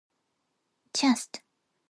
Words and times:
Christ. 0.97 1.41